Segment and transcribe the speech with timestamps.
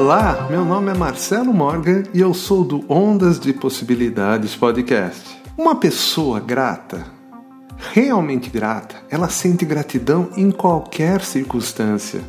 [0.00, 5.36] Olá, meu nome é Marcelo Morgan e eu sou do Ondas de Possibilidades Podcast.
[5.58, 7.04] Uma pessoa grata,
[7.92, 12.20] realmente grata, ela sente gratidão em qualquer circunstância.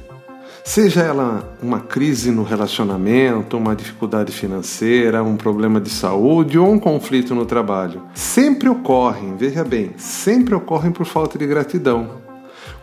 [0.66, 6.80] Seja ela uma crise no relacionamento, uma dificuldade financeira, um problema de saúde ou um
[6.80, 8.02] conflito no trabalho.
[8.16, 12.29] Sempre ocorrem, veja bem, sempre ocorrem por falta de gratidão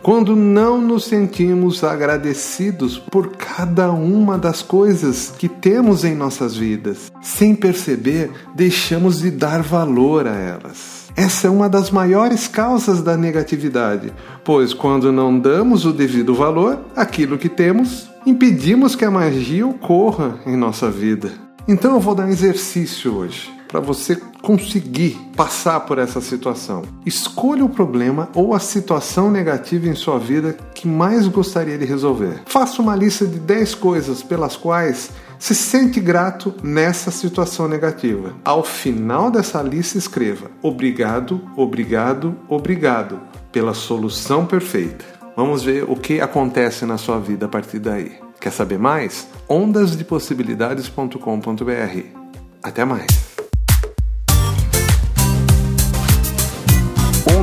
[0.01, 7.11] quando não nos sentimos agradecidos por cada uma das coisas que temos em nossas vidas.
[7.21, 11.07] Sem perceber, deixamos de dar valor a elas.
[11.15, 14.13] Essa é uma das maiores causas da negatividade,
[14.43, 20.39] pois quando não damos o devido valor àquilo que temos, impedimos que a magia ocorra
[20.45, 21.31] em nossa vida.
[21.67, 26.83] Então eu vou dar um exercício hoje para você conseguir passar por essa situação.
[27.05, 32.41] Escolha o problema ou a situação negativa em sua vida que mais gostaria de resolver.
[32.45, 38.33] Faça uma lista de 10 coisas pelas quais se sente grato nessa situação negativa.
[38.43, 43.19] Ao final dessa lista, escreva: Obrigado, obrigado, obrigado
[43.51, 45.05] pela solução perfeita.
[45.35, 48.13] Vamos ver o que acontece na sua vida a partir daí.
[48.39, 49.27] Quer saber mais?
[49.47, 52.27] ondasdepossibilidades.com.br.
[52.63, 53.26] Até mais!